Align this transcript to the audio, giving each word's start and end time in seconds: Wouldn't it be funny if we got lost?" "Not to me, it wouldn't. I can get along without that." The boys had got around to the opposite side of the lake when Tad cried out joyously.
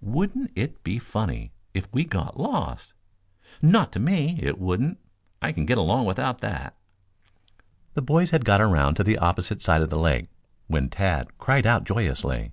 Wouldn't 0.00 0.50
it 0.54 0.82
be 0.82 0.98
funny 0.98 1.52
if 1.74 1.92
we 1.92 2.04
got 2.04 2.40
lost?" 2.40 2.94
"Not 3.60 3.92
to 3.92 4.00
me, 4.00 4.38
it 4.40 4.58
wouldn't. 4.58 4.98
I 5.42 5.52
can 5.52 5.66
get 5.66 5.76
along 5.76 6.06
without 6.06 6.38
that." 6.38 6.74
The 7.92 8.00
boys 8.00 8.30
had 8.30 8.46
got 8.46 8.62
around 8.62 8.94
to 8.94 9.04
the 9.04 9.18
opposite 9.18 9.60
side 9.60 9.82
of 9.82 9.90
the 9.90 9.98
lake 9.98 10.28
when 10.68 10.88
Tad 10.88 11.36
cried 11.36 11.66
out 11.66 11.84
joyously. 11.84 12.52